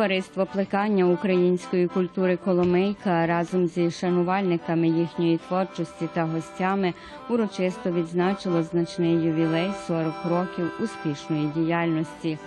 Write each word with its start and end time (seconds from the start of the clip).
Товариство 0.00 0.46
плекання 0.46 1.04
української 1.04 1.88
культури 1.88 2.36
Коломийка 2.44 3.26
разом 3.26 3.66
зі 3.66 3.90
шанувальниками 3.90 4.88
їхньої 4.88 5.38
творчості 5.48 6.08
та 6.14 6.24
гостями 6.24 6.94
урочисто 7.28 7.90
відзначило 7.90 8.62
значний 8.62 9.12
ювілей 9.12 9.70
40 9.86 10.14
років 10.24 10.70
успішної 10.82 11.46
діяльності. 11.56 12.38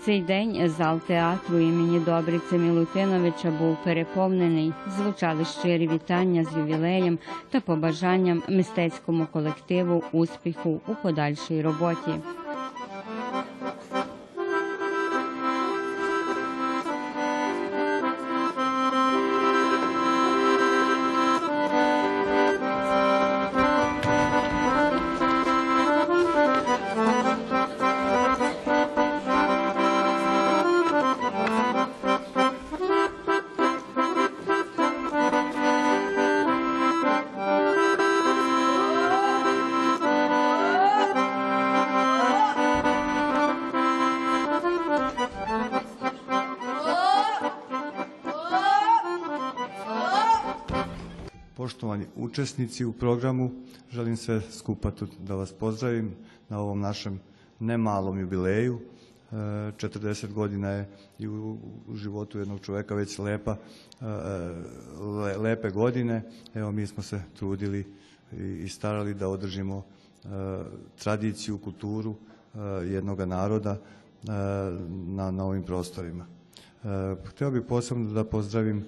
В 0.00 0.04
цей 0.04 0.20
день 0.20 0.68
зал 0.78 1.00
театру 1.00 1.58
імені 1.58 1.98
Добриця 1.98 2.56
Мілутиновича 2.56 3.50
був 3.50 3.76
переповнений. 3.84 4.72
Звучали 4.96 5.44
щирі 5.44 5.88
вітання 5.88 6.44
з 6.44 6.56
ювілеєм 6.56 7.18
та 7.50 7.60
побажанням 7.60 8.42
мистецькому 8.48 9.26
колективу 9.32 10.04
успіху 10.12 10.80
у 10.88 10.94
подальшій 10.94 11.62
роботі. 11.62 12.12
Poštovani 51.62 52.06
učesnici 52.16 52.84
u 52.84 52.92
programu, 52.92 53.50
želim 53.90 54.16
sve 54.16 54.40
skupa 54.50 54.90
da 55.18 55.34
vas 55.34 55.52
pozdravim 55.52 56.14
na 56.48 56.60
ovom 56.60 56.80
našem 56.80 57.20
nemalom 57.60 58.20
jubileju. 58.20 58.78
E, 58.78 59.34
40 59.34 60.32
godina 60.32 60.70
je 60.70 60.88
i 61.18 61.28
u, 61.28 61.58
životu 61.94 62.38
jednog 62.38 62.60
čoveka 62.60 62.94
već 62.94 63.18
lepa, 63.18 63.56
e, 64.00 64.04
le- 65.00 65.36
lepe 65.36 65.70
godine. 65.70 66.22
Evo 66.54 66.72
mi 66.72 66.86
smo 66.86 67.02
se 67.02 67.22
trudili 67.38 67.86
i, 68.64 68.68
starali 68.68 69.14
da 69.14 69.28
održimo 69.28 69.82
e, 69.82 70.28
tradiciju, 71.02 71.58
kulturu 71.58 72.14
e, 72.14 72.58
jednog 72.86 73.20
naroda 73.20 73.70
e, 73.70 73.78
na, 74.90 75.30
na 75.30 75.44
ovim 75.44 75.62
prostorima. 75.62 76.26
E, 76.84 77.16
Hteo 77.24 77.50
bih 77.50 77.62
posebno 77.68 78.10
da 78.10 78.24
pozdravim 78.24 78.78
e, 78.78 78.84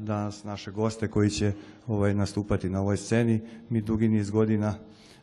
danas 0.00 0.44
naše 0.44 0.70
goste 0.70 1.08
koji 1.08 1.30
će 1.30 1.52
ovaj, 1.86 2.14
nastupati 2.14 2.70
na 2.70 2.80
ovoj 2.80 2.96
sceni. 2.96 3.40
Mi 3.68 3.80
dugi 3.80 4.08
niz 4.08 4.30
godina 4.30 4.74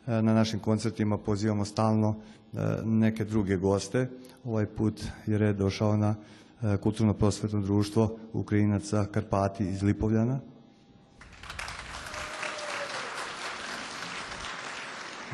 e, 0.06 0.22
na 0.22 0.34
našim 0.34 0.60
koncertima 0.60 1.18
pozivamo 1.18 1.64
stalno 1.64 2.16
e, 2.52 2.56
neke 2.84 3.24
druge 3.24 3.56
goste. 3.56 4.08
Ovaj 4.44 4.66
put 4.66 5.04
je 5.26 5.38
red 5.38 5.56
došao 5.56 5.96
na 5.96 6.14
e, 6.62 6.76
kulturno-prosvetno 6.76 7.60
društvo 7.60 8.18
Ukrajinaca 8.32 9.06
Karpati 9.12 9.68
iz 9.68 9.82
Lipovljana. 9.82 10.40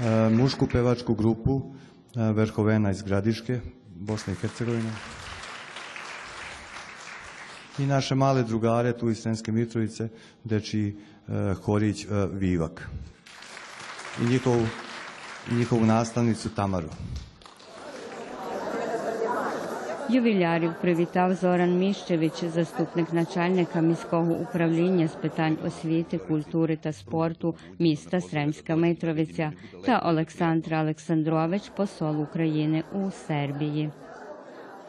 E, 0.02 0.30
mušku 0.30 0.66
pevačku 0.66 1.14
grupu 1.14 1.62
e, 2.16 2.32
Verhovena 2.32 2.91
iz 2.91 3.02
Gradiške, 3.02 3.60
Bosne 3.94 4.32
i 4.32 4.36
Hercegovine. 4.36 5.17
I 7.78 7.87
naše 7.87 8.15
male 8.15 8.43
drugare 8.43 8.93
tu 8.93 9.11
iz 9.11 9.22
Sremske 9.22 9.53
Mitrovice, 9.53 10.09
dečiji 10.44 10.97
e, 11.28 11.55
horić 11.65 12.05
e, 12.05 12.09
Vivak. 12.33 12.89
I 14.22 14.27
njihovu, 14.27 14.66
i 15.50 15.55
njihovu 15.55 15.87
nastavnicu 15.87 16.49
Tamaru. 16.49 16.89
Ювілярів 20.11 20.75
привітав 20.81 21.34
Зоран 21.34 21.78
Міщевич, 21.78 22.44
заступник 22.44 23.12
начальника 23.12 23.81
міського 23.81 24.33
управління 24.33 25.09
з 25.09 25.15
питань 25.15 25.59
освіти, 25.66 26.19
культури 26.19 26.77
та 26.77 26.93
спорту 26.93 27.55
міста 27.78 28.21
Сремська 28.21 28.77
Митровиця 28.77 29.53
та 29.84 29.99
Олександр 29.99 30.75
Олександрович, 30.75 31.69
посол 31.77 32.22
України 32.22 32.84
у 32.93 33.10
Сербії. 33.10 33.91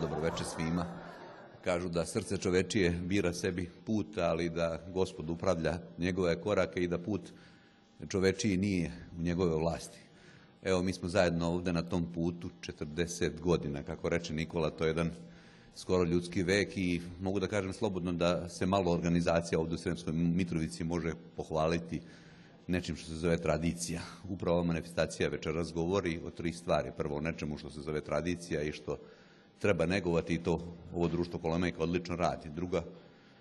Dobro 0.02 0.20
večer 0.22 0.46
svima. 0.46 0.99
Kažu 1.64 1.90
da 1.90 2.06
srce 2.06 2.38
čovečije 2.38 2.92
bira 2.92 3.34
sebi 3.34 3.70
put, 3.86 4.18
ali 4.18 4.50
da 4.50 4.81
gospod 4.94 5.30
upravlja 5.30 5.80
njegove 5.97 6.42
korake 6.42 6.80
i 6.80 6.88
da 6.88 6.97
put 6.97 7.22
čovečiji 8.08 8.58
nije 8.58 8.92
u 9.20 9.22
njegove 9.22 9.56
vlasti. 9.56 10.00
Evo, 10.64 10.81
mi 10.81 10.94
smo 10.94 11.09
zajedno 11.09 11.47
ovde 11.47 11.74
na 11.74 11.81
tom 11.81 12.14
putu 12.14 12.50
40 12.62 13.40
godina, 13.40 13.84
kako 13.84 14.09
reče 14.09 14.34
Nikola, 14.34 14.70
to 14.70 14.84
je 14.84 14.90
jedan 14.90 15.12
skoro 15.75 16.03
ljudski 16.03 16.44
vek 16.44 16.78
i 16.78 17.02
mogu 17.22 17.40
da 17.40 17.47
kažem 17.47 17.74
slobodno 17.74 18.14
da 18.14 18.50
se 18.50 18.66
malo 18.66 18.91
organizacija 18.91 19.59
ovde 19.59 19.76
u 19.76 19.78
Sremskoj 19.78 20.14
Mitrovici 20.14 20.84
može 20.84 21.14
pohvaliti 21.36 22.02
nečim 22.68 22.96
što 22.96 23.08
se 23.08 23.16
zove 23.16 23.38
tradicija. 23.38 24.02
Upravo 24.30 24.58
ova 24.58 24.68
manifestacija 24.68 25.30
večeras 25.30 25.74
govori 25.74 26.20
o 26.26 26.30
tri 26.30 26.53
stvari. 26.53 26.91
Prvo 26.97 27.18
o 27.18 27.22
nečemu 27.22 27.58
što 27.58 27.70
se 27.70 27.81
zove 27.81 28.02
tradicija 28.02 28.62
i 28.62 28.72
što 28.72 28.97
treba 29.59 29.86
negovati 29.86 30.34
i 30.34 30.44
to 30.44 30.59
ovo 30.96 31.08
društvo 31.08 31.40
Kolomejka 31.40 31.84
odlično 31.84 32.16
radi. 32.16 32.50
Druga 32.50 32.84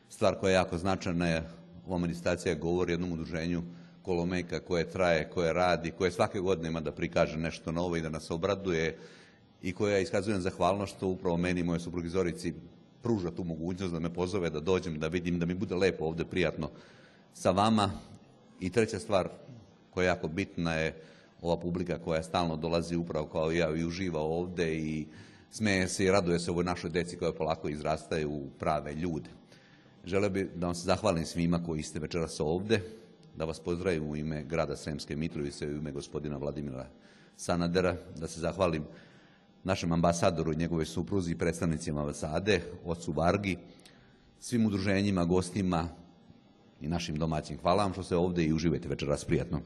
stvar 0.09 0.35
koja 0.35 0.51
je 0.51 0.55
jako 0.55 0.79
značajna 0.79 1.29
je 1.29 1.49
ova 1.87 1.99
manifestacija 1.99 2.55
govori 2.55 2.93
jednom 2.93 3.13
udruženju 3.13 3.63
Kolomejka 4.03 4.61
koje 4.61 4.91
traje, 4.91 5.31
koje 5.31 5.53
radi, 5.53 5.91
koje 5.91 6.11
svake 6.11 6.41
godine 6.41 6.69
ima 6.69 6.81
da 6.81 6.93
prikaže 6.93 7.39
nešto 7.39 7.73
novo 7.73 7.97
i 7.97 8.01
da 8.01 8.09
nas 8.09 8.31
obraduje 8.31 8.99
i 9.63 9.73
koja 9.73 9.99
iskazujem 9.99 10.41
zahvalnost 10.41 10.97
što 10.97 11.07
upravo 11.07 11.37
meni 11.37 11.61
i 11.61 11.65
moje 11.65 11.81
suprugi 11.81 12.09
Zorici 12.09 12.55
pruža 13.03 13.31
tu 13.31 13.45
mogućnost 13.45 13.93
da 13.93 14.01
me 14.01 14.15
pozove 14.15 14.51
da 14.51 14.61
dođem, 14.61 14.99
da 14.99 15.09
vidim, 15.09 15.39
da 15.39 15.47
mi 15.47 15.55
bude 15.55 15.75
lepo 15.75 16.05
ovde, 16.05 16.25
prijatno 16.25 16.71
sa 17.35 17.51
vama. 17.51 17.91
I 18.61 18.71
treća 18.71 18.99
stvar 18.99 19.29
koja 19.91 20.05
je 20.05 20.09
jako 20.09 20.29
bitna 20.29 20.75
je 20.75 21.03
ova 21.43 21.57
publika 21.57 21.99
koja 21.99 22.23
stalno 22.23 22.57
dolazi 22.57 22.97
upravo 22.97 23.27
kao 23.27 23.53
ja 23.53 23.77
i 23.77 23.85
uživa 23.85 24.21
ovde 24.21 24.75
i 24.77 25.07
smeje 25.51 25.89
se 25.89 26.05
i 26.05 26.11
raduje 26.11 26.39
se 26.39 26.51
ovoj 26.51 26.65
našoj 26.65 26.91
deci 26.91 27.17
koja 27.17 27.33
polako 27.33 27.69
izrastaju 27.69 28.31
u 28.31 28.51
prave 28.59 28.95
ljude. 28.95 29.31
Želeo 30.05 30.31
bih 30.31 30.47
da 30.55 30.67
vam 30.67 30.75
se 30.75 30.85
zahvalim 30.85 31.27
svima 31.27 31.63
koji 31.65 31.83
ste 31.83 31.99
večeras 31.99 32.41
ovde, 32.41 32.81
da 33.37 33.45
vas 33.45 33.61
pozdravim 33.61 34.11
u 34.11 34.17
ime 34.17 34.45
grada 34.45 34.77
Sremske 34.77 35.17
Mitrovice 35.17 35.65
i 35.65 35.69
u 35.69 35.77
ime 35.77 35.93
gospodina 35.93 36.37
Vladimira 36.37 36.87
Sanadera, 37.37 37.97
da 38.17 38.29
se 38.29 38.41
zahvalim 38.41 38.85
našem 39.65 39.93
ambasadoru 39.93 40.53
i 40.53 40.57
njegove 40.57 40.85
supruzi 40.85 41.33
i 41.33 41.39
predstavnicima 41.39 42.01
ambasade, 42.01 42.61
ocu 42.85 43.13
Vargi, 43.13 43.57
svim 44.41 44.67
udruženjima, 44.67 45.25
gostima 45.25 45.89
i 46.81 46.89
našim 46.89 47.17
domaćim. 47.17 47.59
Hvala 47.59 47.83
vam 47.83 47.93
što 47.93 48.03
ste 48.03 48.17
ovde 48.17 48.45
i 48.45 48.53
uživajte 48.53 48.89
večeras 48.89 49.25
prijatno. 49.25 49.61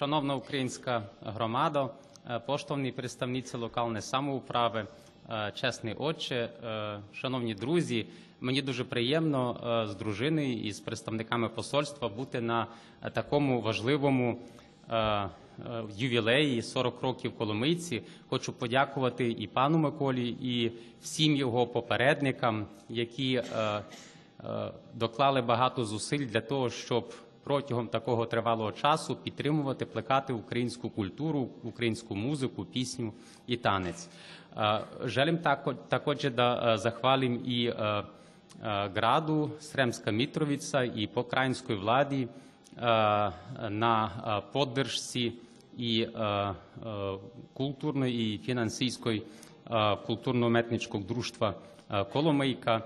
Шановна 0.00 0.34
українська 0.34 1.02
громада, 1.22 1.90
е, 2.30 2.38
поштовні 2.38 2.92
представниці 2.92 3.56
локальної 3.56 4.02
самоуправи, 4.02 4.86
е, 5.30 5.52
чесний 5.54 5.94
отче, 5.94 6.34
е, 6.64 7.00
шановні 7.14 7.54
друзі, 7.54 8.06
мені 8.40 8.62
дуже 8.62 8.84
приємно 8.84 9.56
з 9.90 9.94
дружиною 9.94 10.52
і 10.52 10.72
з 10.72 10.80
представниками 10.80 11.48
посольства 11.48 12.08
бути 12.08 12.40
на 12.40 12.66
такому 13.12 13.60
важливому 13.60 14.38
ювілеї 15.96 16.62
40 16.62 17.02
років 17.02 17.36
Коломийці. 17.36 18.02
Хочу 18.28 18.52
подякувати 18.52 19.30
і 19.30 19.46
пану 19.46 19.78
Миколі, 19.78 20.28
і 20.28 20.72
всім 21.02 21.36
його 21.36 21.66
попередникам, 21.66 22.66
які 22.88 23.42
доклали 24.94 25.42
багато 25.42 25.84
зусиль 25.84 26.26
для 26.26 26.40
того, 26.40 26.70
щоб 26.70 27.14
протягом 27.44 27.88
такого 27.88 28.26
тривалого 28.26 28.72
часу 28.72 29.16
підтримувати, 29.16 29.86
плекати 29.86 30.32
українську 30.32 30.90
культуру, 30.90 31.48
українську 31.62 32.16
музику, 32.16 32.64
пісню 32.64 33.12
і 33.46 33.56
танець. 33.56 34.08
Е, 34.56 34.60
e, 34.60 34.82
e, 38.62 38.90
e, 38.92 39.48
Sremska 39.60 40.12
Mitrovica 40.12 40.84
i 40.84 41.06
pokrajinskoj 41.06 41.76
vladi 41.76 42.22
e, 42.22 42.28
na 43.70 44.10
e, 44.10 44.42
podršci 44.52 45.32
i 45.78 46.02
e, 46.02 46.08
e, 46.08 46.54
kulturnoj 47.54 48.10
i 48.10 48.40
finansijskoj 48.44 49.16
e, 49.16 49.22
kulturno-umetničkog 50.06 51.06
društva 51.06 51.54
е, 51.54 52.04
Коломийка. 52.12 52.80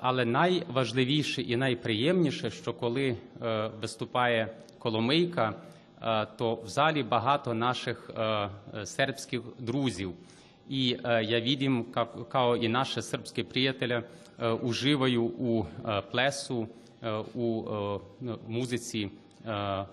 Але 0.00 0.24
найважливіше 0.24 1.42
і 1.42 1.56
найприємніше, 1.56 2.50
що 2.50 2.72
коли 2.72 3.16
е, 3.42 3.70
виступає 3.80 4.48
Коломийка, 4.78 5.54
е, 6.02 6.26
то 6.38 6.54
в 6.54 6.68
залі 6.68 7.02
багато 7.02 7.54
наших 7.54 8.10
е, 8.16 8.22
е, 8.22 8.86
сербських 8.86 9.40
друзів. 9.58 10.12
І 10.68 10.96
е, 11.04 11.24
я 11.24 11.40
видим, 11.40 11.84
как, 11.84 12.08
srpske 13.02 13.44
prijatelje 13.44 14.02
e, 14.38 14.52
uživaju 14.62 15.24
u 15.38 15.64
e, 15.84 16.02
plesu, 16.10 16.66
e, 17.02 17.22
u 17.34 17.64
e, 18.22 18.36
muzici 18.48 19.02
e, 19.04 19.10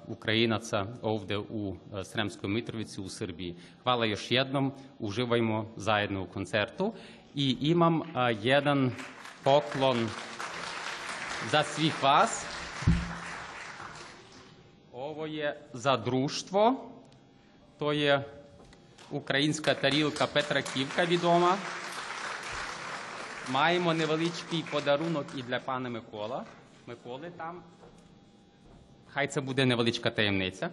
Ukrajinaca 0.08 0.88
ovde 1.02 1.38
u 1.38 1.76
e, 1.94 2.04
Sremskoj 2.04 2.50
Mitrovici 2.50 3.02
u 3.02 3.10
Srbiji. 3.10 3.56
Hvala 3.84 4.06
još 4.06 4.32
jednom, 4.32 4.72
zajedno 5.76 6.24
u 6.24 6.26
koncertu. 6.26 6.94
I 7.36 7.58
imam 7.62 8.02
a, 8.14 8.30
jedan 8.30 8.92
poklon 9.44 10.10
za 11.52 11.64
svih 11.64 12.04
vas. 12.04 12.46
Ovo 14.94 15.26
je 15.26 15.58
za 15.74 15.98
društvo. 15.98 16.92
To 17.80 17.94
українська 19.12 19.74
тарілка 19.74 20.28
Петра 20.28 20.62
Ківка 20.62 21.06
відома. 21.06 21.58
Маємо 23.52 23.94
невеличкий 23.94 24.64
подарунок 24.72 25.26
і 25.38 25.42
для 25.42 25.60
пана 25.60 25.90
Микола. 25.90 26.46
Миколи 26.88 27.32
там. 27.38 27.62
Хай 29.08 29.28
це 29.28 29.42
буде 29.42 29.66
невеличка 29.66 30.10
таємниця. 30.12 30.70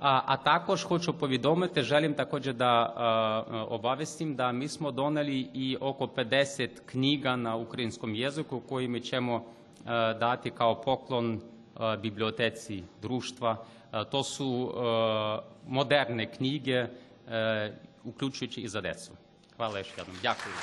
A 0.00 0.22
а 0.26 0.36
також 0.36 0.84
хочу 0.84 1.14
повідомити, 1.14 1.82
жалім 1.82 2.14
також 2.14 2.42
да 2.54 2.86
obavestim 3.70 4.34
да 4.34 4.52
ми 4.52 4.68
смо 4.68 4.90
донали 4.92 5.48
і 5.54 5.76
око 5.76 6.08
50 6.08 6.80
книга 6.80 7.36
на 7.36 7.56
українському 7.56 8.14
язику, 8.14 8.62
які 8.70 8.88
ми 8.88 9.00
чемо 9.00 9.42
дати 10.20 10.50
као 10.50 10.76
поклон 10.76 11.40
бібліотеці 12.00 12.84
друштва. 13.02 13.64
То 14.10 14.24
су 14.24 14.74
knjige, 15.66 16.26
книги, 16.36 16.88
uključujući 18.04 18.60
i 18.60 18.68
za 18.68 18.80
decu. 18.80 19.10
Hvala 19.56 19.78
još 19.78 19.88
jednom. 19.98 20.16
Дякую. 20.22 20.54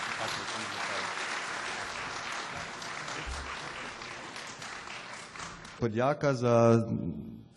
Подяка 5.80 6.34
за 6.34 6.88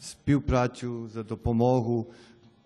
співпрацю, 0.00 1.08
за 1.08 1.22
допомогу 1.22 2.12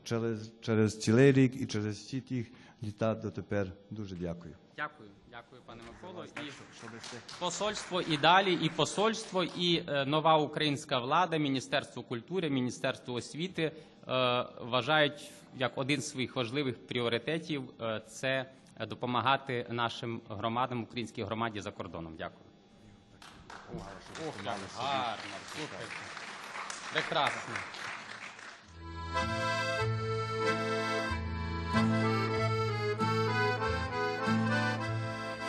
через, 0.05 0.53
через 0.61 0.99
цілий 0.99 1.33
рік 1.33 1.61
і 1.61 1.67
через 1.67 1.97
всі 1.97 2.21
ті 2.21 2.47
літа 2.83 3.15
дотепер. 3.15 3.67
Дуже 3.91 4.17
дякую. 4.17 4.55
Дякую, 4.77 5.09
дякую, 5.31 5.63
пане 5.67 5.83
Миколо. 5.83 6.25
І 6.25 6.51
посольство 7.39 8.03
і 8.03 8.17
далі, 8.17 8.59
і 8.63 8.69
посольство, 8.69 9.45
і 9.45 9.83
е, 9.89 10.05
нова 10.05 10.37
українська 10.37 10.99
влада, 10.99 11.37
Міністерство 11.37 12.03
культури, 12.03 12.51
Міністерство 12.51 13.15
освіти 13.15 13.63
е, 13.63 13.73
вважають 14.61 15.31
як 15.57 15.79
один 15.79 16.01
з 16.01 16.11
своїх 16.11 16.37
важливих 16.37 16.87
пріоритетів 16.87 17.71
е, 17.81 18.03
це 18.09 18.51
допомагати 18.89 19.67
нашим 19.71 20.21
громадам, 20.29 20.83
українській 20.83 21.23
громаді 21.23 21.61
за 21.61 21.71
кордоном. 21.71 22.15
Дякую. 22.19 22.45
Ох, 23.77 24.35
гарно, 24.45 24.65
слухайте. 25.55 26.24
Прекрасно. 26.95 27.55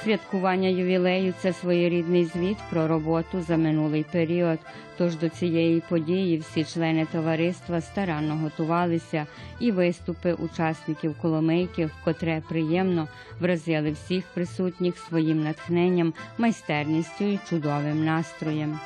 Святкування 0.04 0.70
ювілею 0.70 1.34
це 1.42 1.54
своєрідний 1.54 2.26
звіт 2.26 2.58
про 2.70 2.88
роботу 2.88 3.42
за 3.42 3.58
минулий 3.58 4.06
період. 4.12 4.60
Тож 4.98 5.16
до 5.16 5.30
цієї 5.30 5.82
події 5.90 6.38
всі 6.38 6.64
члени 6.64 7.08
товариства 7.12 7.82
старанно 7.82 8.36
готувалися, 8.36 9.28
і 9.60 9.72
виступи 9.72 10.34
учасників 10.34 11.16
коломийки, 11.22 11.86
вкотре 11.86 12.42
приємно 12.50 13.08
вразили 13.40 13.92
всіх 13.92 14.26
присутніх 14.34 14.98
своїм 14.98 15.44
натхненням, 15.44 16.14
майстерністю 16.38 17.24
і 17.24 17.40
чудовим 17.50 18.06
настроєм. 18.06 18.80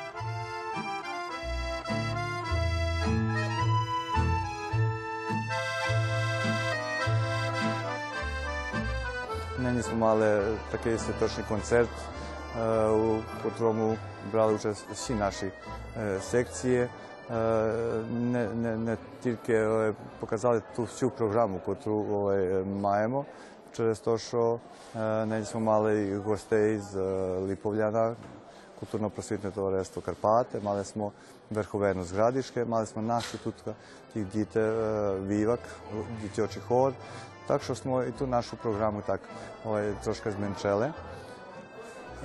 Нині 9.70 9.82
ми 9.92 9.98
мали 9.98 10.56
такий 10.70 10.98
святочний 10.98 11.46
концерт, 11.48 11.88
е, 12.60 12.86
у 12.88 13.18
котрому 13.42 13.96
брали 14.32 14.54
участь 14.54 14.84
всі 14.92 15.14
наші 15.14 15.50
е, 15.96 16.20
секції. 16.20 16.78
Е, 16.78 16.88
Не, 18.12 18.48
не, 18.48 18.76
не 18.76 18.96
тільки 19.22 19.68
показали 20.20 20.62
ту 20.76 20.82
всю 20.82 21.10
програму, 21.10 21.60
яку 21.68 22.32
маємо, 22.80 23.24
через 23.72 23.98
те, 23.98 24.18
що 24.18 24.60
нині 25.26 25.46
ми 25.54 25.60
мали 25.60 26.16
гостей 26.16 26.78
з 26.78 26.96
Липовляна, 27.38 28.16
культурно-просвітне 28.80 29.50
товариство 29.50 30.02
Карпати, 30.02 30.60
мали 30.62 30.82
smo 30.82 31.10
Верховену 31.50 32.04
з 32.04 32.12
Градишке, 32.12 32.64
мали 32.64 32.84
smo 32.84 33.02
наші 33.02 33.38
тут 33.44 33.54
тих 34.12 34.26
діти 34.32 34.60
е, 34.60 35.14
Вівак, 35.26 35.60
дитячий 36.22 36.62
хор. 36.68 36.92
Так 37.46 37.62
що 37.62 37.74
ми 37.84 38.08
і 38.08 38.12
ту 38.12 38.26
нашу 38.26 38.56
програму 38.56 39.02
так 39.06 39.20
трошки 40.04 40.30
зменшили. 40.30 40.92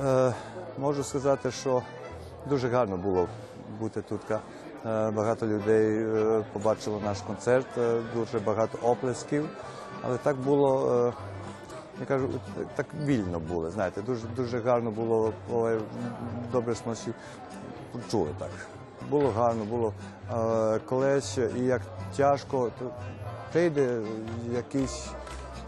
Е, 0.03 0.33
можу 0.77 1.03
сказати, 1.03 1.51
що 1.51 1.81
дуже 2.49 2.69
гарно 2.69 2.97
було 2.97 3.27
бути 3.79 4.01
тут. 4.01 4.21
Е, 4.31 4.39
багато 5.11 5.47
людей 5.47 6.03
е, 6.03 6.43
побачило 6.53 7.01
наш 7.05 7.21
концерт, 7.21 7.67
дуже 8.13 8.39
багато 8.39 8.77
оплесків. 8.81 9.49
Але 10.01 10.17
так 10.17 10.37
було, 10.37 11.13
я 11.99 12.05
кажу, 12.05 12.29
так 12.75 12.85
вільно 13.05 13.39
було, 13.39 13.71
знаєте, 13.71 14.01
дуже, 14.01 14.27
гарно 14.59 14.91
було, 14.91 15.33
добре 16.51 16.75
всі 16.91 17.13
чули 18.11 18.29
так. 18.39 18.49
Було 19.09 19.29
гарно, 19.29 19.65
було 19.65 19.93
е, 20.31 20.79
колись, 20.79 21.37
і 21.37 21.59
як 21.59 21.81
тяжко, 22.17 22.71
прийде 23.51 24.01
якийсь 24.53 25.07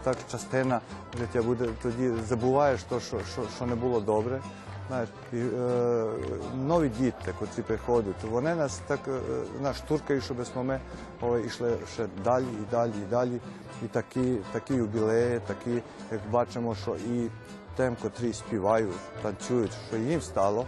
так 0.02 0.16
частина 0.30 0.80
життя 1.18 1.42
буде, 1.42 1.68
тоді 1.82 2.12
забуваєш 2.28 2.82
то, 2.82 3.00
що, 3.00 3.18
не 3.66 3.74
було 3.74 4.00
добре. 4.00 4.40
Е, 4.92 6.06
нові 6.66 6.88
діти, 6.88 7.34
котрі 7.38 7.62
приходять, 7.62 8.24
вони 8.30 8.54
нас 8.54 8.80
так 8.86 9.00
е, 9.08 9.20
нас 9.62 9.76
штуркають, 9.76 10.24
щоб 10.24 10.36
ми 10.56 10.80
ой, 11.20 11.46
йшли 11.46 11.76
ще 11.94 12.06
далі 12.24 12.44
і 12.44 12.70
далі 12.70 12.92
і 13.06 13.10
далі. 13.10 13.40
І 13.84 13.86
такі, 13.86 14.38
юбілеї, 14.74 15.40
такі, 15.46 15.82
як 16.12 16.20
бачимо, 16.30 16.74
що 16.74 16.96
і 16.96 17.30
тим, 17.76 17.96
котрі 18.02 18.32
співають, 18.32 18.94
танцюють, 19.22 19.72
що 19.88 19.96
їм 19.96 20.20
стало, 20.20 20.66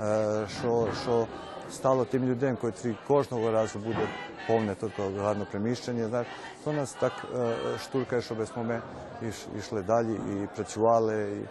е, 0.00 0.46
що 0.60 1.26
стало 1.72 2.04
тим 2.04 2.24
людям, 2.28 2.56
котрі 2.60 2.96
кожного 3.06 3.50
разу 3.50 3.78
буде 3.78 4.08
повне 4.46 4.74
тут 4.74 4.92
гарне 5.18 5.44
приміщення. 5.44 6.08
Знаєш, 6.08 6.26
то 6.64 6.72
нас 6.72 6.92
так 6.92 7.12
е, 7.38 7.54
штуркає, 7.82 8.22
щоб 8.22 8.38
ми 8.64 8.80
іш- 9.22 9.58
йшли 9.58 9.82
далі 9.82 10.12
і 10.14 10.46
працювали. 10.56 11.32
І 11.32 11.46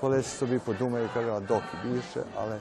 колись 0.00 0.26
собі 0.26 0.58
подумаю, 0.58 1.08
кажу, 1.14 1.30
а 1.32 1.40
доки 1.40 1.76
більше, 1.84 2.24
але 2.36 2.56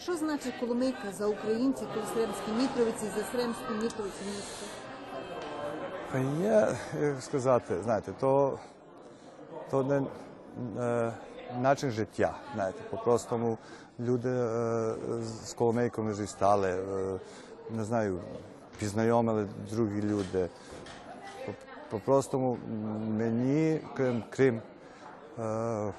Що 0.00 0.16
значить 0.16 0.54
Коломийка 0.60 1.12
за 1.12 1.26
українців 1.26 1.88
Сремській 2.14 2.52
Мітровиці, 2.62 3.04
за 3.16 3.24
Сремську 3.24 3.72
Мітровицю 3.82 4.24
місто? 4.26 4.66
є, 6.42 6.68
як 7.06 7.22
сказати, 7.22 7.82
знаєте, 7.82 8.12
то, 8.20 8.58
то 9.70 9.82
не 9.82 10.02
е, 10.82 11.12
начин 11.60 11.90
життя. 11.90 12.34
Знаєте, 12.54 12.78
по-простому 12.90 13.58
люди 14.00 14.28
е, 14.28 14.94
з 15.44 15.52
коломейками 15.52 16.12
вже 16.12 16.26
стали, 16.26 16.68
е, 16.70 17.18
не 17.70 17.84
знаю, 17.84 18.18
пізнайомили 18.78 19.46
другі 19.70 20.02
люди. 20.02 20.48
По- 21.46 21.52
По-простому 21.90 22.58
мені, 23.18 23.80
крім, 23.96 24.24
крім 24.30 24.60
е, 25.38 25.92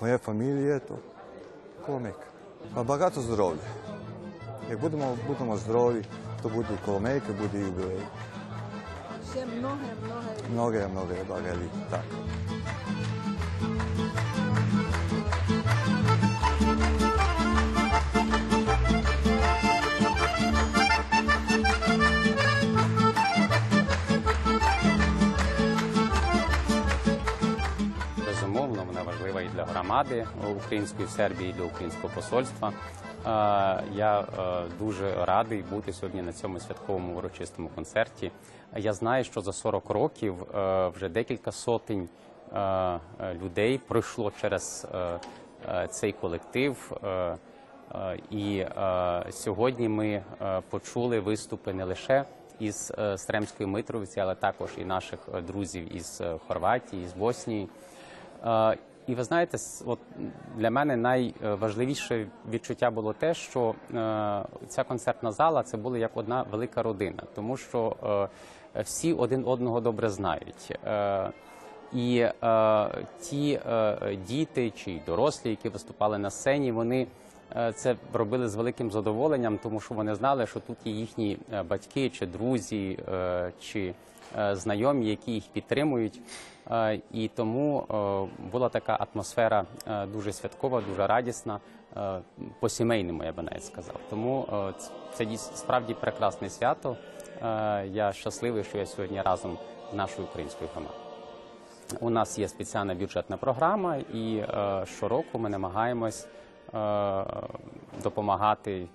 моєї 0.00 0.18
фамілії, 0.18 0.80
то 0.88 0.94
коломейка. 1.86 2.18
Багато 2.76 3.20
здоров'я. 3.20 3.60
Як 4.70 4.80
будемо, 4.80 5.16
будемо 5.26 5.56
здорові, 5.56 6.04
то 6.42 6.48
буде 6.48 6.68
і 6.82 6.86
коломейка, 6.86 7.26
буде 7.32 7.58
і 7.58 7.66
юбілей. 7.66 8.00
Ще 9.34 9.46
много, 9.46 9.76
много. 10.06 10.22
Многое, 10.52 10.88
многое 10.88 11.24
благали. 11.24 11.68
Так. 11.90 12.00
Громади 29.88 30.26
української 30.56 31.08
Сербії, 31.08 31.52
для 31.52 31.64
українського 31.64 32.14
посольства. 32.14 32.72
Я 33.94 34.20
е, 34.20 34.62
дуже 34.78 35.24
радий 35.24 35.64
бути 35.70 35.92
сьогодні 35.92 36.22
на 36.22 36.32
цьому 36.32 36.60
святковому 36.60 37.18
урочистому 37.18 37.68
концерті. 37.74 38.30
Я 38.76 38.92
знаю, 38.92 39.24
що 39.24 39.40
за 39.40 39.52
40 39.52 39.90
років 39.90 40.34
е, 40.42 40.88
вже 40.88 41.08
декілька 41.08 41.52
сотень 41.52 42.08
е, 42.52 42.58
е, 42.58 43.00
людей 43.42 43.78
пройшло 43.78 44.32
через 44.40 44.86
е, 44.94 45.20
е, 45.68 45.88
цей 45.90 46.12
колектив. 46.12 46.92
Е, 47.04 47.08
е, 47.94 48.18
І 48.30 48.58
е, 48.58 49.24
сьогодні 49.30 49.88
ми 49.88 50.08
е, 50.08 50.62
почули 50.70 51.20
виступи 51.20 51.72
не 51.72 51.84
лише 51.84 52.24
із 52.60 52.92
е, 52.98 53.18
Стремської 53.18 53.68
Митровиці, 53.68 54.20
але 54.20 54.34
також 54.34 54.70
і 54.78 54.84
наших 54.84 55.18
е, 55.34 55.40
друзів 55.40 55.96
із 55.96 56.20
е, 56.20 56.36
Хорватії, 56.48 57.08
з 57.08 57.12
Боснії. 57.12 57.68
І 59.08 59.14
ви 59.14 59.24
знаєте, 59.24 59.58
от 59.86 59.98
для 60.56 60.70
мене 60.70 60.96
найважливіше 60.96 62.26
відчуття 62.50 62.90
було 62.90 63.12
те, 63.12 63.34
що 63.34 63.68
е, 63.70 63.74
ця 64.68 64.84
концертна 64.84 65.32
зала 65.32 65.62
це 65.62 65.76
була 65.76 65.98
як 65.98 66.16
одна 66.16 66.44
велика 66.50 66.82
родина, 66.82 67.22
тому 67.34 67.56
що 67.56 67.96
е, 68.76 68.82
всі 68.82 69.12
один 69.12 69.44
одного 69.46 69.80
добре 69.80 70.10
знають. 70.10 70.78
Е, 70.86 71.30
І 71.92 72.26
ті 73.20 73.60
діти 74.26 74.70
чи 74.70 75.00
дорослі, 75.06 75.50
які 75.50 75.68
виступали 75.68 76.18
на 76.18 76.30
сцені, 76.30 76.72
вони 76.72 77.06
це 77.74 77.96
робили 78.12 78.48
з 78.48 78.54
великим 78.54 78.90
задоволенням, 78.90 79.58
тому 79.62 79.80
що 79.80 79.94
вони 79.94 80.14
знали, 80.14 80.46
що 80.46 80.60
тут 80.60 80.76
є 80.84 80.92
їхні 80.92 81.38
батьки 81.68 82.10
чи 82.10 82.26
друзі, 82.26 82.98
чи 83.60 83.94
знайомі, 84.52 85.06
які 85.06 85.32
їх 85.32 85.44
підтримують. 85.52 86.20
Е, 86.70 87.00
І 87.12 87.28
тому 87.28 87.86
е, 87.90 88.46
була 88.52 88.68
така 88.68 89.06
атмосфера 89.12 89.64
е, 89.86 90.06
дуже 90.06 90.32
святкова, 90.32 90.80
дуже 90.80 91.06
радісна, 91.06 91.60
е, 91.96 92.20
по-сімейному, 92.60 93.24
я 93.24 93.32
би 93.32 93.42
навіть 93.42 93.64
сказав. 93.64 93.96
Тому 94.10 94.46
це 95.12 95.36
справді 95.36 95.94
прекрасне 95.94 96.50
свято. 96.50 96.96
Я 97.84 98.12
щасливий, 98.12 98.64
що 98.64 98.78
я 98.78 98.86
сьогодні 98.86 99.22
разом 99.22 99.58
з 99.92 99.94
нашою 99.94 100.28
українською 100.28 100.70
громадою. 100.74 101.00
У 102.00 102.10
нас 102.10 102.38
є 102.38 102.48
спеціальна 102.48 102.94
бюджетна 102.94 103.36
програма, 103.36 103.96
і 103.96 104.42
щороку 104.84 105.38
ми 105.38 105.48
намагаємось 105.48 106.28
допомагати 108.02 108.88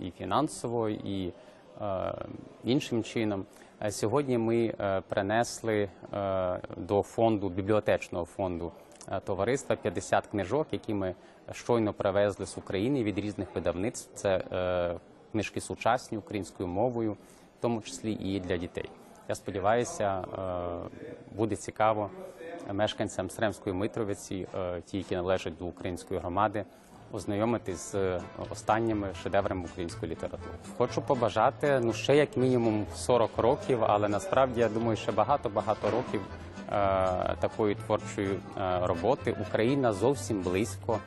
і 0.00 0.10
фінансово, 0.10 0.88
і 0.88 1.32
іншим 2.64 3.04
чином. 3.04 3.46
Е, 3.82 3.90
Сьогодні 3.90 4.38
ми 4.38 4.74
е, 4.80 5.02
принесли 5.08 5.82
е, 5.82 5.88
до 6.76 7.02
фонду 7.02 7.48
бібліотечного 7.48 8.24
фонду 8.24 8.72
е, 9.12 9.20
товариства 9.20 9.76
50 9.76 10.26
книжок, 10.26 10.66
які 10.72 10.94
ми 10.94 11.14
щойно 11.52 11.92
привезли 11.92 12.46
з 12.46 12.58
України 12.58 13.04
від 13.04 13.18
різних 13.18 13.54
видавництв. 13.54 14.14
Це 14.14 14.44
е, 14.52 14.94
книжки 15.32 15.60
сучасні 15.60 16.18
українською 16.18 16.68
мовою, 16.68 17.12
в 17.12 17.60
тому 17.60 17.80
числі 17.80 18.12
і 18.12 18.40
для 18.40 18.56
дітей. 18.56 18.88
Я 19.28 19.34
сподіваюся, 19.34 20.20
е, 20.20 20.98
буде 21.36 21.56
цікаво 21.56 22.10
мешканцям 22.72 23.30
Сремської 23.30 23.76
Митровиці, 23.76 24.46
е, 24.54 24.80
ті, 24.80 24.98
які 24.98 25.16
належать 25.16 25.58
до 25.58 25.66
української 25.66 26.20
громади, 26.20 26.64
ознайомитись 27.12 27.92
з 27.92 28.20
останніми 28.50 29.08
шедеврами 29.22 29.64
української 29.64 30.12
літератури. 30.12 30.52
Хочу 30.78 31.02
побажати 31.02 31.80
ну 31.82 31.92
ще 31.92 32.16
як 32.16 32.36
мінімум 32.36 32.86
40 32.96 33.30
років, 33.38 33.84
але 33.84 34.08
насправді 34.08 34.60
я 34.60 34.68
думаю, 34.68 34.96
ще 34.96 35.12
багато 35.12 35.48
багато 35.48 35.90
років 35.90 36.20
е, 36.20 37.36
такої 37.40 37.74
творчої 37.74 38.28
е, 38.30 38.38
роботи. 38.82 39.36
Україна 39.48 39.92
зовсім 39.92 40.42
близько. 40.42 40.98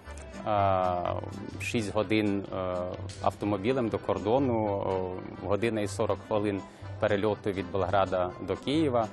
6 1.61 1.93
годин 1.93 2.43
е, 2.53 2.75
автомобілем 3.21 3.89
до 3.89 3.97
кордону, 3.97 4.83
година 5.45 5.81
і 5.81 5.87
40 5.87 6.19
хвилин 6.27 6.61
перельоту 6.99 7.51
від 7.51 7.71
Белграда 7.71 8.29
до 8.41 8.55
Києва. 8.55 9.07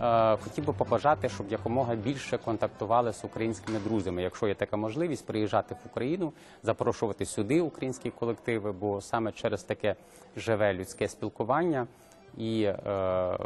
Е, 0.00 0.36
Хотів 0.36 0.64
би 0.64 0.72
побажати, 0.72 1.28
щоб 1.28 1.46
якомога 1.50 1.94
більше 1.94 2.38
контактували 2.38 3.12
з 3.12 3.24
українськими 3.24 3.78
друзями. 3.78 4.22
Якщо 4.22 4.48
є 4.48 4.54
така 4.54 4.76
можливість, 4.76 5.26
приїжджати 5.26 5.74
в 5.74 5.78
Україну, 5.86 6.32
запрошувати 6.62 7.26
сюди 7.26 7.60
українські 7.60 8.10
колективи, 8.10 8.72
бо 8.72 9.00
саме 9.00 9.32
через 9.32 9.62
таке 9.62 9.96
живе 10.36 10.74
людське 10.74 11.08
спілкування 11.08 11.86
і 12.36 12.62
е, 12.62 13.38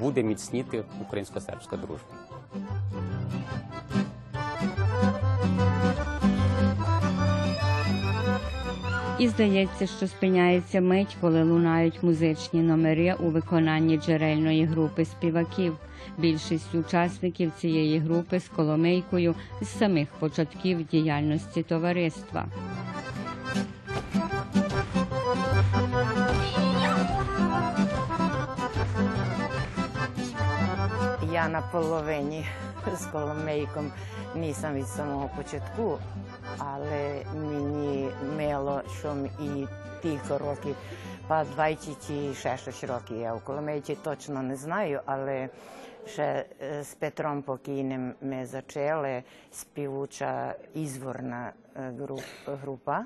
буде 0.00 0.22
міцніти 0.22 0.84
українсько-сербська 1.00 1.76
дружба. 1.76 2.14
І 9.18 9.28
здається, 9.28 9.86
що 9.86 10.06
спиняється 10.06 10.80
мить, 10.80 11.16
коли 11.20 11.42
лунають 11.42 12.02
музичні 12.02 12.60
номери 12.60 13.14
у 13.14 13.30
виконанні 13.30 13.98
джерельної 13.98 14.64
групи 14.64 15.04
співаків. 15.04 15.76
Більшість 16.18 16.74
учасників 16.74 17.52
цієї 17.60 17.98
групи 17.98 18.40
з 18.40 18.48
коломейкою 18.48 19.34
з 19.62 19.78
самих 19.78 20.08
початків 20.08 20.86
діяльності 20.86 21.62
товариства. 21.62 22.46
Я 31.32 31.48
на 31.48 31.60
половині 31.72 32.46
з 32.96 33.06
Коломейком 33.06 33.90
nisam 34.36 34.74
від 34.74 34.88
самого 34.88 35.30
початку, 35.36 35.98
але 36.58 37.24
мені 37.34 38.10
мило, 38.36 38.82
що 38.98 39.16
і 39.40 39.66
тільки 40.02 40.36
років, 40.36 40.76
па 41.28 41.44
26 41.44 42.84
років. 42.84 43.20
Я 43.20 43.34
у 43.34 43.40
Коломейці 43.40 43.96
точно 44.02 44.42
не 44.42 44.56
знаю, 44.56 45.00
але 45.06 45.48
ще 46.06 46.44
е, 46.62 46.84
з 46.84 46.94
Петром 46.94 47.42
Покійним 47.42 48.14
ми 48.22 48.46
почали 48.52 49.22
співуча 49.52 50.54
ізворна 50.74 51.52
е, 51.76 51.92
група. 52.46 53.04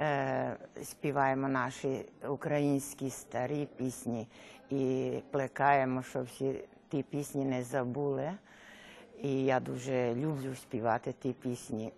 Е, 0.00 0.56
Співаємо 0.82 1.48
наші 1.48 2.04
українські 2.28 3.10
старі 3.10 3.68
пісні 3.76 4.28
і 4.70 5.12
плекаємо, 5.30 6.02
щоб 6.02 6.24
всі 6.24 6.54
ті 6.88 7.02
пісні 7.02 7.44
не 7.44 7.62
забули. 7.62 8.32
І 9.22 9.44
я 9.44 9.60
дуже 9.60 10.14
люблю 10.14 10.54
співати 10.54 11.14
ті 11.22 11.32
пісні. 11.32 11.92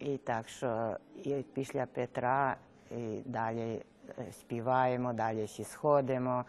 І 0.00 0.16
так 0.16 0.48
що 0.48 0.96
і 1.24 1.44
після 1.54 1.86
Петра 1.86 2.56
і 2.90 3.20
далі 3.24 3.82
е, 4.18 4.24
співаємо, 4.32 5.12
далі 5.12 5.46
ще 5.46 5.64
сходимо 5.64 6.44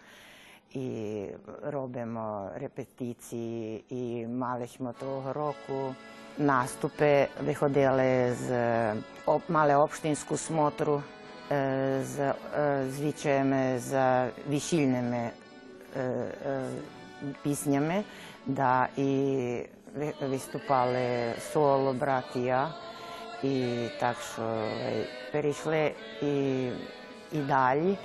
і 0.72 1.25
робимо 1.63 2.50
репетиції. 2.56 3.84
І 3.89 4.27
мали 4.27 4.68
ми 4.79 4.94
того 5.00 5.34
року 5.34 5.96
наступи, 6.38 7.27
виходили 7.46 8.34
з 8.34 8.94
мали 9.50 9.75
общинську 9.75 10.38
смотру 10.38 11.03
е, 11.51 12.01
з 12.03 12.34
звичаями, 12.89 13.79
з 13.79 13.94
е, 15.98 16.01
е, 16.46 16.70
піснями, 17.44 18.03
да, 18.46 18.88
і 18.98 19.06
ви- 19.96 20.27
виступали 20.27 21.34
соло, 21.53 21.94
брат 21.94 22.36
і 23.43 23.88
так 24.00 24.15
що 24.34 24.41
е, 24.41 25.05
перейшли 25.31 25.91
і, 26.22 26.65
і 27.31 27.38
далі, 27.38 27.98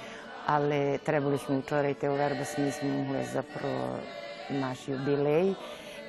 але 0.46 0.98
треба 0.98 1.24
було 1.24 1.36
вчора 1.58 1.94
у 2.08 2.16
могли 2.86 3.24
за 3.32 3.42
про 3.42 3.70
наш 4.50 4.88
юбілей. 4.88 5.56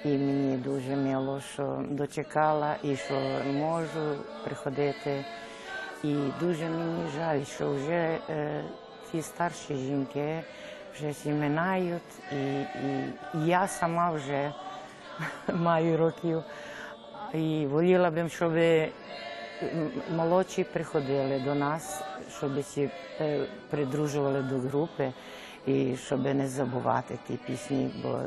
І 0.04 0.08
мені 0.08 0.58
дуже 0.58 0.96
мило, 0.96 1.42
що 1.54 1.84
дочекала 1.90 2.76
і 2.84 2.96
що 2.96 3.14
можу 3.54 4.18
приходити. 4.44 5.26
І 6.04 6.16
дуже 6.40 6.70
мені 6.70 7.10
жаль, 7.18 7.44
що 7.44 7.74
вже 7.74 8.18
е, 8.30 8.64
ці 9.12 9.22
старші 9.22 9.76
жінки 9.76 10.44
вже 10.96 11.10
всі 11.10 11.30
минають, 11.30 12.02
і, 12.32 12.36
і, 12.62 13.14
і 13.34 13.46
я 13.46 13.68
сама 13.68 14.12
вже 14.12 14.54
маю 15.54 15.98
років. 15.98 16.44
І 17.34 17.66
воліла 17.66 18.12
б, 18.12 18.30
щоб 18.30 18.54
молодші 20.16 20.64
приходили 20.64 21.40
до 21.46 21.56
нас, 21.56 22.04
щоб 22.38 22.60
всі 22.60 22.90
е, 23.22 23.46
придружували 23.70 24.42
до 24.42 24.58
групи 24.58 25.12
і 25.66 25.96
щоб 25.96 26.24
не 26.36 26.48
забувати 26.48 27.18
ті 27.28 27.34
пісні, 27.34 27.92
бо 28.04 28.20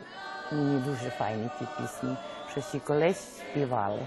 мені 0.52 0.81
дуже 0.81 1.11
файні 1.11 1.50
ті 1.59 1.64
пісні, 1.81 2.17
що 2.50 2.61
всі 2.61 2.78
колись 2.78 3.38
співали. 3.38 4.00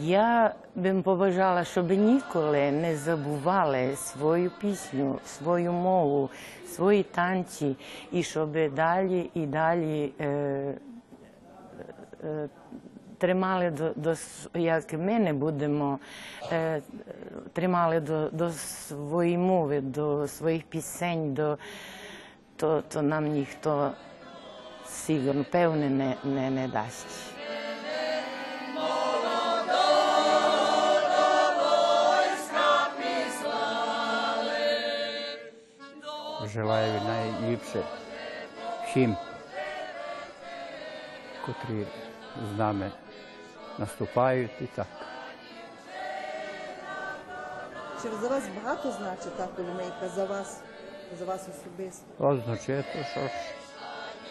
Я 0.00 0.54
б 0.74 1.02
побажала, 1.02 1.64
щоб 1.64 1.90
ніколи 1.90 2.70
не 2.70 2.96
забували 2.96 3.96
свою 3.96 4.50
пісню, 4.60 5.18
свою 5.26 5.72
мову, 5.72 6.30
свої 6.66 7.02
танці, 7.02 7.76
і 8.12 8.22
щоб 8.22 8.74
далі 8.74 9.30
і 9.34 9.46
далі 9.46 10.12
е, 10.20 10.24
е, 12.24 12.48
тримали 13.22 13.70
до, 13.70 13.92
до 13.96 14.14
як 14.54 14.92
ми 14.92 15.18
не 15.18 15.32
будемо 15.32 15.98
е, 16.52 16.82
тримали 17.52 18.00
до, 18.00 18.30
до 18.30 18.50
своєї 18.50 19.38
мови, 19.38 19.80
до 19.80 20.28
своїх 20.28 20.62
пісень, 20.62 21.34
до, 21.34 21.58
то, 22.56 22.82
то 22.88 23.02
нам 23.02 23.28
ніхто 23.28 23.92
sigurno 24.86 25.44
pevne 25.44 25.88
ne, 25.88 26.16
ne, 26.24 26.50
ne 26.50 26.68
дасть. 26.68 27.32
Желаю 36.52 37.00
найліпше 37.00 37.82
всім, 38.86 39.16
котрі 41.46 41.86
з 42.54 42.58
нами 42.58 42.90
наступають 43.77 44.51
і 44.61 44.65
так. 44.65 44.87
Чи 48.01 48.09
за 48.21 48.27
вас 48.27 48.43
багато 48.63 48.91
значить 48.91 49.37
та 49.37 49.47
Коломийка 49.47 50.09
за 50.15 50.25
вас, 50.25 50.59
за 51.19 51.25
вас 51.25 51.41
особисто? 51.41 52.27
Означає, 52.27 52.83
то, 52.93 53.03
що 53.11 53.19
ж 53.19 53.31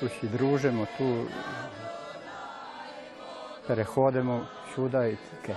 усі 0.02 0.26
дружимо, 0.26 0.86
ту 0.98 1.26
переходимо 3.66 4.46
сюди 4.75 5.12
і 5.18 5.36
таке. 5.36 5.56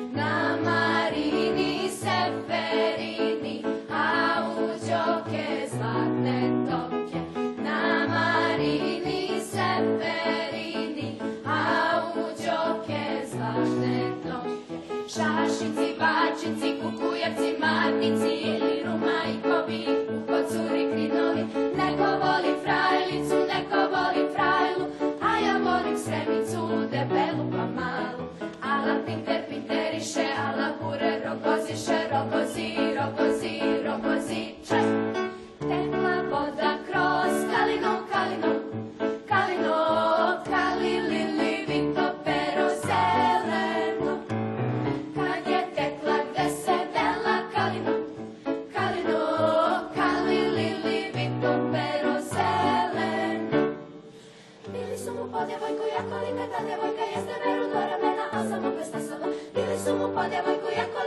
should 15.61 15.75
do. 15.75 15.90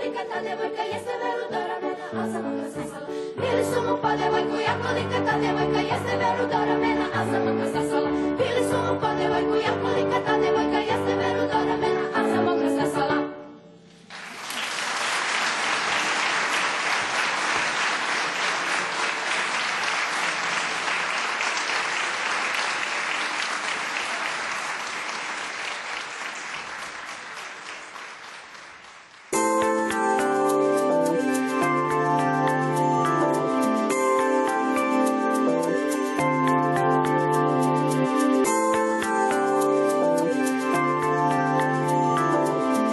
nikad 0.04 0.42
djevojka, 0.42 0.82
jeste 0.92 1.14
veru 1.20 1.44
ramena, 1.68 2.04
a 2.20 2.28
za 2.32 2.38
maka 2.44 2.66
sasala. 2.74 3.06
Bili 3.40 3.64
su 3.70 3.78
mu 3.86 3.94
pa 4.02 4.10
djevojku, 4.16 4.56
jako 4.68 4.88
nikad 4.98 5.40
djevojka, 5.40 5.80
jeste 5.90 6.12
veru 6.20 6.44
do 6.52 6.58
ramena, 6.68 7.04
a 7.18 7.20
za 7.30 7.38
maka 7.44 7.66
sasala. 7.74 8.10
Bili 8.38 8.62
su 8.68 8.76
mu 8.86 9.00
pa 9.00 9.08
djevojku, 9.14 9.54